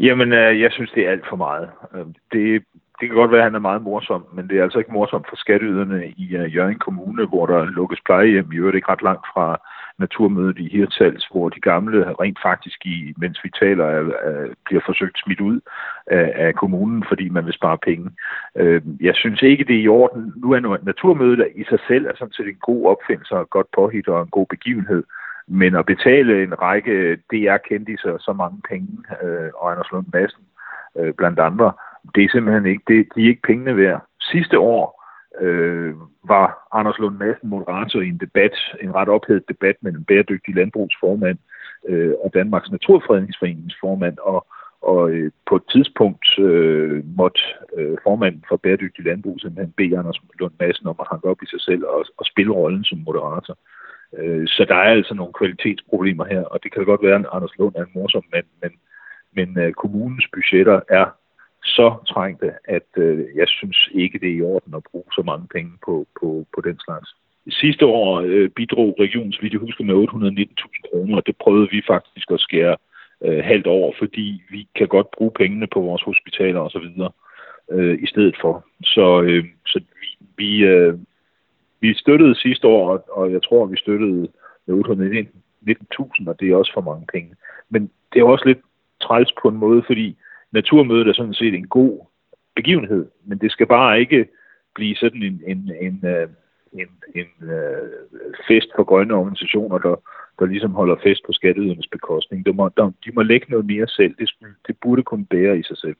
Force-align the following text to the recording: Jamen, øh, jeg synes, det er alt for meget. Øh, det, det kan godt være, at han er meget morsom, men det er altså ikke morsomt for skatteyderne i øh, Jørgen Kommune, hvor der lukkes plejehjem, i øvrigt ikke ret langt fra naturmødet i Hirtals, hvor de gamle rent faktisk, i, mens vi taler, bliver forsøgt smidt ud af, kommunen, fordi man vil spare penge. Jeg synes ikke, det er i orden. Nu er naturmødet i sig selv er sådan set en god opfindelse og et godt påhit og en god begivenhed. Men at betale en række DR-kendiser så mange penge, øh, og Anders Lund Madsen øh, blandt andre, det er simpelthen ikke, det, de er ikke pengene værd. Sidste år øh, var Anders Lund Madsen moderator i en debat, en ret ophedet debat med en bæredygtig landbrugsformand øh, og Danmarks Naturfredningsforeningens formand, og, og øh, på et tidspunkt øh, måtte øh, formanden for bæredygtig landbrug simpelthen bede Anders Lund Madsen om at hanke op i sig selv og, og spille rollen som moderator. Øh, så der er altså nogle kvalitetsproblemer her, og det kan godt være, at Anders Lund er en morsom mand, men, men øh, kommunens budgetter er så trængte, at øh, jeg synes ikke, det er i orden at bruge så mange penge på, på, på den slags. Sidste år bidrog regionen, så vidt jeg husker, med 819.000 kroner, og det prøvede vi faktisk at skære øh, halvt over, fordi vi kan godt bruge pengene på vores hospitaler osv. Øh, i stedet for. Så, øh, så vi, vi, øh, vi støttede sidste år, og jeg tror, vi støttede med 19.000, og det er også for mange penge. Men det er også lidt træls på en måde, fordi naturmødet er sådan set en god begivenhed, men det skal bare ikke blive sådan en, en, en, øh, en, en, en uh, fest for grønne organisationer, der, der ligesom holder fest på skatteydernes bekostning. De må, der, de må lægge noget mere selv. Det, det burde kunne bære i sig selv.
Jamen, 0.00 0.32
øh, 0.32 0.60
jeg 0.60 0.72
synes, 0.72 0.90
det 0.90 1.06
er 1.06 1.10
alt 1.10 1.28
for 1.28 1.36
meget. 1.36 1.70
Øh, 1.94 2.06
det, 2.32 2.64
det 3.00 3.08
kan 3.08 3.16
godt 3.16 3.30
være, 3.30 3.40
at 3.40 3.50
han 3.50 3.54
er 3.54 3.68
meget 3.68 3.82
morsom, 3.82 4.24
men 4.32 4.48
det 4.48 4.58
er 4.58 4.62
altså 4.62 4.78
ikke 4.78 4.92
morsomt 4.92 5.26
for 5.28 5.36
skatteyderne 5.36 6.08
i 6.16 6.36
øh, 6.36 6.54
Jørgen 6.54 6.78
Kommune, 6.78 7.26
hvor 7.26 7.46
der 7.46 7.64
lukkes 7.64 8.00
plejehjem, 8.04 8.52
i 8.52 8.56
øvrigt 8.56 8.76
ikke 8.76 8.88
ret 8.88 9.02
langt 9.02 9.26
fra 9.34 9.60
naturmødet 9.98 10.58
i 10.58 10.68
Hirtals, 10.68 11.26
hvor 11.30 11.48
de 11.48 11.60
gamle 11.60 12.14
rent 12.20 12.38
faktisk, 12.42 12.86
i, 12.86 13.14
mens 13.16 13.44
vi 13.44 13.50
taler, 13.60 13.86
bliver 14.64 14.82
forsøgt 14.86 15.18
smidt 15.24 15.40
ud 15.40 15.60
af, 16.06 16.54
kommunen, 16.54 17.04
fordi 17.08 17.28
man 17.28 17.46
vil 17.46 17.54
spare 17.54 17.78
penge. 17.78 18.10
Jeg 19.00 19.14
synes 19.14 19.42
ikke, 19.42 19.64
det 19.64 19.76
er 19.76 19.80
i 19.80 19.88
orden. 19.88 20.32
Nu 20.36 20.52
er 20.52 20.78
naturmødet 20.82 21.48
i 21.54 21.64
sig 21.64 21.78
selv 21.88 22.06
er 22.06 22.12
sådan 22.18 22.32
set 22.32 22.48
en 22.48 22.60
god 22.60 22.86
opfindelse 22.86 23.34
og 23.34 23.42
et 23.42 23.50
godt 23.50 23.66
påhit 23.74 24.08
og 24.08 24.22
en 24.22 24.30
god 24.30 24.46
begivenhed. 24.46 25.02
Men 25.48 25.74
at 25.74 25.86
betale 25.86 26.42
en 26.42 26.62
række 26.62 27.16
DR-kendiser 27.16 28.18
så 28.18 28.32
mange 28.32 28.60
penge, 28.68 28.88
øh, 29.22 29.50
og 29.54 29.70
Anders 29.70 29.92
Lund 29.92 30.06
Madsen 30.12 30.44
øh, 30.98 31.14
blandt 31.14 31.38
andre, 31.38 31.72
det 32.14 32.24
er 32.24 32.28
simpelthen 32.32 32.66
ikke, 32.66 32.82
det, 32.88 33.08
de 33.14 33.24
er 33.24 33.28
ikke 33.28 33.42
pengene 33.42 33.76
værd. 33.76 34.06
Sidste 34.20 34.58
år 34.58 35.04
øh, 35.40 35.94
var 36.24 36.68
Anders 36.72 36.98
Lund 36.98 37.16
Madsen 37.16 37.48
moderator 37.48 38.00
i 38.00 38.08
en 38.08 38.18
debat, 38.18 38.56
en 38.80 38.94
ret 38.94 39.08
ophedet 39.08 39.48
debat 39.48 39.76
med 39.80 39.92
en 39.92 40.04
bæredygtig 40.04 40.54
landbrugsformand 40.54 41.38
øh, 41.88 42.14
og 42.24 42.34
Danmarks 42.34 42.70
Naturfredningsforeningens 42.70 43.76
formand, 43.80 44.18
og, 44.18 44.46
og 44.82 45.10
øh, 45.10 45.30
på 45.46 45.56
et 45.56 45.62
tidspunkt 45.72 46.38
øh, 46.38 47.04
måtte 47.16 47.40
øh, 47.76 47.96
formanden 48.02 48.44
for 48.48 48.56
bæredygtig 48.56 49.04
landbrug 49.04 49.40
simpelthen 49.40 49.74
bede 49.76 49.98
Anders 49.98 50.20
Lund 50.40 50.52
Madsen 50.60 50.86
om 50.86 50.96
at 51.00 51.06
hanke 51.10 51.28
op 51.28 51.42
i 51.42 51.46
sig 51.46 51.60
selv 51.60 51.84
og, 51.86 52.04
og 52.16 52.26
spille 52.26 52.52
rollen 52.52 52.84
som 52.84 52.98
moderator. 52.98 53.56
Øh, 54.18 54.48
så 54.48 54.64
der 54.68 54.74
er 54.74 54.90
altså 54.98 55.14
nogle 55.14 55.32
kvalitetsproblemer 55.32 56.24
her, 56.24 56.42
og 56.42 56.62
det 56.62 56.72
kan 56.72 56.84
godt 56.84 57.02
være, 57.02 57.14
at 57.14 57.26
Anders 57.32 57.58
Lund 57.58 57.74
er 57.74 57.84
en 57.84 57.94
morsom 57.94 58.24
mand, 58.32 58.46
men, 58.62 58.72
men 59.32 59.58
øh, 59.58 59.72
kommunens 59.72 60.26
budgetter 60.32 60.80
er 60.88 61.06
så 61.64 61.94
trængte, 62.08 62.52
at 62.64 62.88
øh, 62.96 63.24
jeg 63.36 63.48
synes 63.48 63.88
ikke, 63.92 64.18
det 64.18 64.28
er 64.28 64.36
i 64.36 64.42
orden 64.42 64.74
at 64.74 64.82
bruge 64.90 65.10
så 65.12 65.22
mange 65.22 65.46
penge 65.54 65.72
på, 65.84 66.06
på, 66.20 66.46
på 66.54 66.60
den 66.60 66.78
slags. 66.84 67.08
Sidste 67.48 67.86
år 67.86 68.22
bidrog 68.56 68.96
regionen, 69.00 69.32
så 69.32 69.40
vidt 69.42 69.52
jeg 69.52 69.60
husker, 69.60 69.84
med 69.84 69.94
819.000 69.94 70.90
kroner, 70.90 71.16
og 71.16 71.26
det 71.26 71.36
prøvede 71.36 71.68
vi 71.70 71.82
faktisk 71.86 72.30
at 72.30 72.40
skære 72.40 72.76
øh, 73.24 73.44
halvt 73.44 73.66
over, 73.66 73.92
fordi 73.98 74.42
vi 74.50 74.68
kan 74.76 74.88
godt 74.88 75.10
bruge 75.10 75.30
pengene 75.30 75.66
på 75.66 75.80
vores 75.80 76.02
hospitaler 76.02 76.60
osv. 76.60 76.88
Øh, 77.72 77.98
i 78.02 78.06
stedet 78.06 78.36
for. 78.40 78.66
Så, 78.82 79.22
øh, 79.22 79.44
så 79.66 79.80
vi, 80.00 80.26
vi, 80.36 80.64
øh, 80.64 80.94
vi 81.86 81.94
støttede 81.94 82.34
sidste 82.34 82.66
år, 82.66 83.04
og 83.10 83.32
jeg 83.32 83.42
tror, 83.42 83.66
vi 83.66 83.76
støttede 83.76 84.28
med 84.66 85.26
19.000, 85.68 86.28
og 86.28 86.40
det 86.40 86.50
er 86.50 86.56
også 86.56 86.72
for 86.74 86.80
mange 86.80 87.06
penge. 87.12 87.34
Men 87.70 87.90
det 88.12 88.20
er 88.20 88.24
også 88.24 88.44
lidt 88.46 88.58
træls 89.00 89.32
på 89.42 89.48
en 89.48 89.56
måde, 89.56 89.82
fordi 89.86 90.16
naturmødet 90.52 91.08
er 91.08 91.12
sådan 91.12 91.34
set 91.34 91.54
en 91.54 91.66
god 91.66 92.06
begivenhed, 92.56 93.06
men 93.24 93.38
det 93.38 93.50
skal 93.52 93.66
bare 93.66 94.00
ikke 94.00 94.28
blive 94.74 94.96
sådan 94.96 95.22
en, 95.22 95.42
en, 95.46 95.72
en, 95.80 96.00
øh, 96.04 96.28
en, 96.72 96.88
en, 97.14 97.26
en 97.40 97.48
uh, 97.48 98.34
fest 98.48 98.68
for 98.76 98.84
grønne 98.84 99.14
organisationer, 99.14 99.78
der, 99.78 99.96
der 100.38 100.46
ligesom 100.46 100.72
holder 100.74 100.96
fest 101.02 101.22
på 101.26 101.32
skatteydernes 101.32 101.86
bekostning. 101.86 102.46
De 102.46 102.52
må, 102.52 102.70
der, 102.76 102.92
de 103.04 103.10
må 103.14 103.22
lægge 103.22 103.46
noget 103.50 103.66
mere 103.66 103.86
selv. 103.86 104.14
Det, 104.18 104.30
det 104.66 104.76
burde 104.82 105.02
kunne 105.02 105.26
bære 105.26 105.58
i 105.58 105.62
sig 105.62 105.76
selv. 105.76 105.94